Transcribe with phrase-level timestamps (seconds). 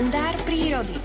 [0.00, 0.96] kalendár prírody.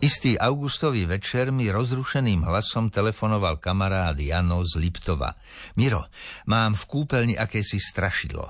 [0.00, 5.36] Istý augustový večer mi rozrušeným hlasom telefonoval kamarád Jano z Liptova.
[5.76, 6.08] Miro,
[6.48, 8.48] mám v kúpeľni akési strašidlo.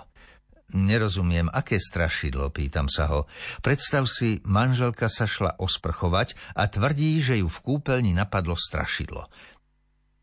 [0.78, 3.26] Nerozumiem, aké strašidlo, pýtam sa ho.
[3.66, 9.26] Predstav si, manželka sa šla osprchovať a tvrdí, že ju v kúpeľni napadlo strašidlo.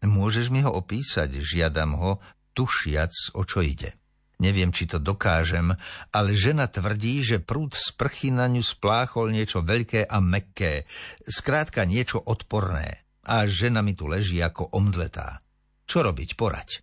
[0.08, 2.24] Môžeš mi ho opísať, žiadam ho,
[2.56, 4.00] tušiac, o čo ide.
[4.42, 5.70] Neviem, či to dokážem,
[6.10, 10.90] ale žena tvrdí, že prúd sprchy na ňu spláchol niečo veľké a mekké,
[11.30, 13.06] skrátka niečo odporné.
[13.22, 15.46] A žena mi tu leží ako omdletá.
[15.86, 16.82] Čo robiť, porať?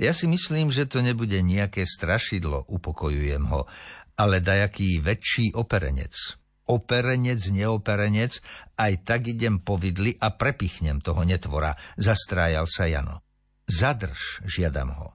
[0.00, 3.68] Ja si myslím, že to nebude nejaké strašidlo, upokojujem ho,
[4.16, 6.40] ale dajaký väčší operenec.
[6.64, 8.40] Operenec, neoperenec,
[8.80, 13.20] aj tak idem po vidli a prepichnem toho netvora, zastrájal sa Jano.
[13.68, 15.08] Zadrž, žiadam ho.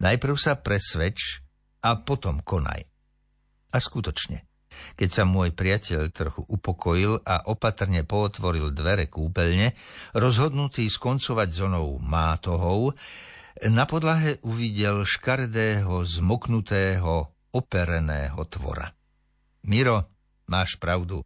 [0.00, 1.44] Najprv sa presvedč
[1.84, 2.84] a potom konaj.
[3.74, 4.46] A skutočne,
[4.94, 9.74] keď sa môj priateľ trochu upokojil a opatrne pootvoril dvere kúpeľne,
[10.16, 12.94] rozhodnutý skoncovať s onou mátohou,
[13.70, 18.90] na podlahe uvidel škardého, zmoknutého, opereného tvora.
[19.70, 20.10] Miro,
[20.50, 21.22] máš pravdu.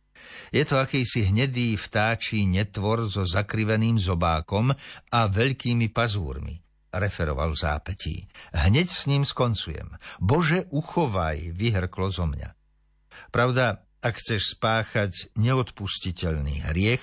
[0.53, 4.77] Je to akýsi hnedý vtáčí netvor so zakriveným zobákom
[5.09, 6.68] a veľkými pazúrmi
[6.99, 8.17] referoval v zápetí.
[8.55, 9.99] Hneď s ním skoncujem.
[10.19, 12.51] Bože, uchovaj, vyhrklo zo mňa.
[13.35, 17.03] Pravda, ak chceš spáchať neodpustiteľný hriech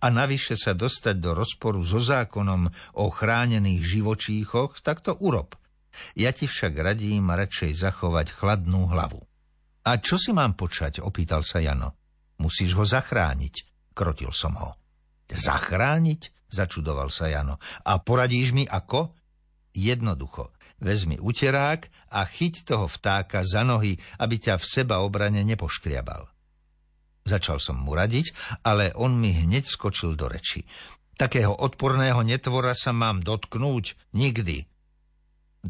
[0.00, 5.56] a navyše sa dostať do rozporu so zákonom o chránených živočíchoch, tak to urob.
[6.16, 9.20] Ja ti však radím radšej zachovať chladnú hlavu.
[9.82, 11.02] A čo si mám počať?
[11.04, 11.98] opýtal sa Jano.
[12.40, 13.54] Musíš ho zachrániť,
[13.92, 14.78] krotil som ho.
[15.28, 16.48] Zachrániť?
[16.52, 17.56] Začudoval sa Jano.
[17.88, 19.16] A poradíš mi ako?
[19.72, 20.52] Jednoducho.
[20.82, 26.28] Vezmi uterák a chyť toho vtáka za nohy, aby ťa v seba obrane nepoškriabal.
[27.22, 28.34] Začal som mu radiť,
[28.66, 30.66] ale on mi hneď skočil do reči.
[31.14, 34.66] Takého odporného netvora sa mám dotknúť nikdy.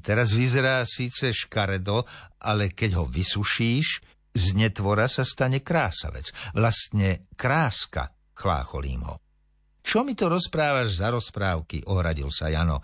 [0.01, 2.09] Teraz vyzerá síce škaredo,
[2.41, 4.01] ale keď ho vysušíš,
[4.33, 6.33] z netvora sa stane krásavec.
[6.57, 9.21] Vlastne kráska, chlácholím ho.
[9.85, 12.81] Čo mi to rozprávaš za rozprávky, ohradil sa Jano.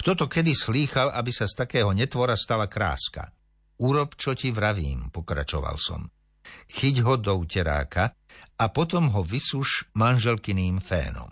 [0.00, 3.36] Kto to kedy slýchal, aby sa z takého netvora stala kráska?
[3.84, 6.08] Urob, čo ti vravím, pokračoval som.
[6.72, 8.16] Chyť ho do uteráka
[8.56, 11.28] a potom ho vysúš manželkyným fénom.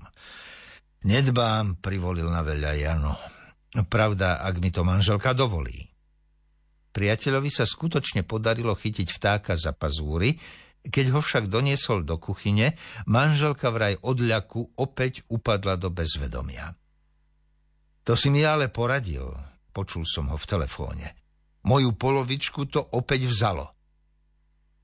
[1.09, 3.17] Nedbám, privolil na veľa Jano.
[3.89, 5.89] Pravda, ak mi to manželka dovolí.
[6.93, 10.37] Priateľovi sa skutočne podarilo chytiť vtáka za pazúry,
[10.85, 12.77] keď ho však doniesol do kuchyne,
[13.09, 16.77] manželka vraj od ľaku opäť upadla do bezvedomia.
[18.09, 19.29] To si mi ale poradil,
[19.69, 21.13] počul som ho v telefóne.
[21.69, 23.69] Moju polovičku to opäť vzalo.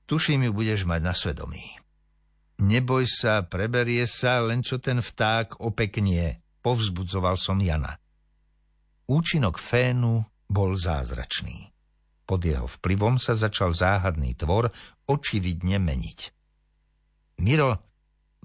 [0.05, 1.65] Tuším ju budeš mať na svedomí.
[2.61, 7.97] Neboj sa, preberie sa, len čo ten vták opeknie, povzbudzoval som Jana.
[9.09, 11.73] Účinok fénu bol zázračný.
[12.29, 14.69] Pod jeho vplyvom sa začal záhadný tvor
[15.09, 16.19] očividne meniť.
[17.41, 17.81] Miro,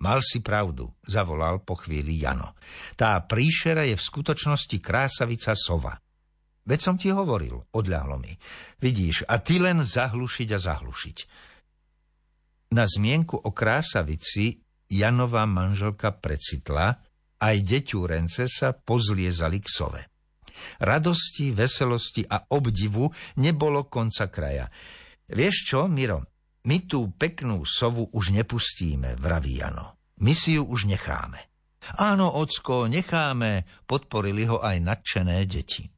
[0.01, 2.57] mal si pravdu, zavolal po chvíli Jano.
[2.97, 5.97] Tá príšera je v skutočnosti krásavica sova.
[6.65, 8.33] Veď som ti hovoril, odľahlo mi.
[8.81, 11.19] Vidíš, a ty len zahlušiť a zahlušiť.
[12.77, 16.99] Na zmienku o krásavici Janová manželka precitla,
[17.41, 20.03] aj deťúrence sa pozliezali k sove.
[20.83, 23.09] Radosti, veselosti a obdivu
[23.41, 24.69] nebolo konca kraja.
[25.31, 29.97] Vieš čo, Miro, my tú peknú sovu už nepustíme, vraví Jano.
[30.21, 31.49] My si ju už necháme.
[31.97, 35.89] Áno, ocko, necháme, podporili ho aj nadšené deti.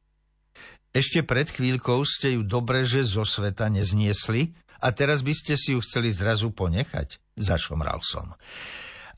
[0.95, 5.75] Ešte pred chvíľkou ste ju dobre, že zo sveta nezniesli a teraz by ste si
[5.75, 8.31] ju chceli zrazu ponechať, zašomral som.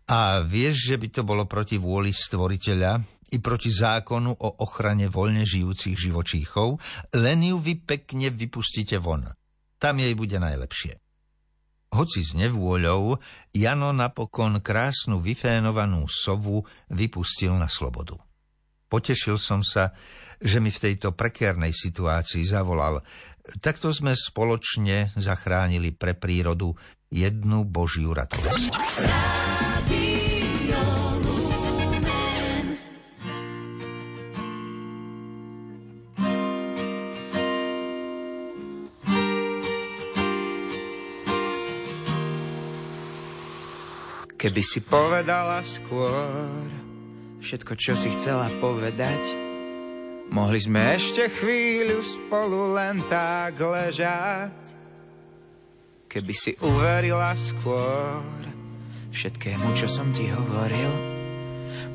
[0.09, 5.43] A vieš, že by to bolo proti vôli stvoriteľa, i proti zákonu o ochrane voľne
[5.43, 6.77] žijúcich živočíchov,
[7.17, 9.27] len ju vy pekne vypustite von.
[9.81, 11.04] Tam jej bude najlepšie.
[11.93, 13.17] Hoci s nevôľou,
[13.55, 18.17] Jano napokon krásnu vyfénovanú sovu vypustil na slobodu.
[18.85, 19.91] Potešil som sa,
[20.37, 23.01] že mi v tejto prekérnej situácii zavolal.
[23.59, 26.73] Takto sme spoločne zachránili pre prírodu
[27.09, 28.73] jednu božiu ratolesť.
[44.45, 46.69] Keby si povedala skôr
[47.41, 49.41] všetko, čo si chcela povedať,
[50.29, 54.53] Mohli sme ešte chvíľu spolu len tak ležať,
[56.05, 58.21] keby si uverila skôr
[59.09, 60.93] všetkému, čo som ti hovoril.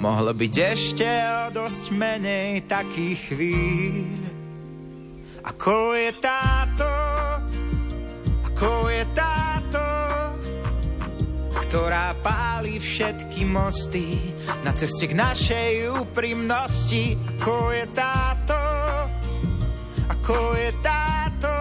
[0.03, 1.07] Mohlo byť ešte
[1.47, 4.19] o dosť menej takých chvíľ,
[5.47, 6.91] ako je táto,
[8.43, 9.40] ako je táto,
[11.71, 14.19] ktorá páli všetky mosty
[14.67, 17.15] na ceste k našej úprimnosti.
[17.15, 18.59] Ako je táto,
[20.11, 21.55] ako je táto.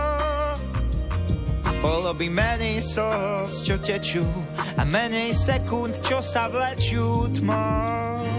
[1.86, 4.26] Bolo by menej slz, čo tečú
[4.74, 8.39] a menej sekúnd, čo sa vlečú tmou.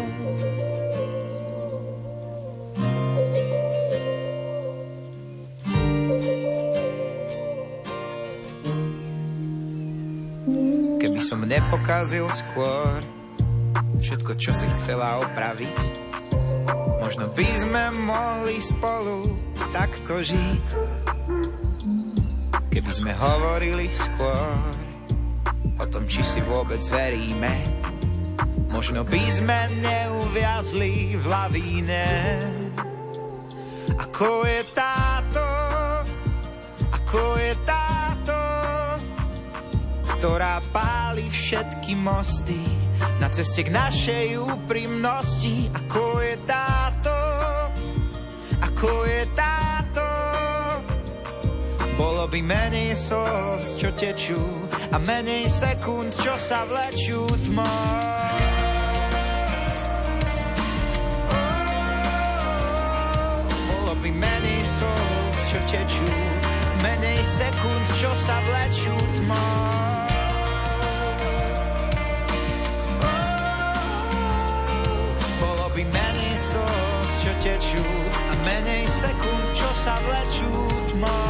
[11.20, 13.04] Keby som nepokazil skôr
[14.00, 15.78] všetko, čo si chcela opraviť,
[16.96, 19.28] možno by sme mohli spolu
[19.68, 20.66] takto žiť.
[22.72, 24.64] Keby sme hovorili skôr
[25.76, 27.68] o tom, či si vôbec veríme,
[28.72, 32.08] možno by sme neuviazli v lavíne.
[34.08, 34.99] Ako je táto,
[40.20, 42.60] ktorá páli všetky mosty
[43.24, 45.72] na ceste k našej úprimnosti.
[45.72, 47.16] Ako je táto,
[48.60, 50.04] ako je táto,
[51.96, 54.44] bolo by menej slz, čo tečú
[54.92, 58.28] a menej sekúnd, čo sa vlečú tmou.
[64.00, 66.08] By menej slz, čo tečú,
[66.80, 69.99] menej sekúnd, čo sa vlečú tmou.
[78.44, 80.52] menej sekúnd, čo sa vlečú
[80.94, 81.29] tmou.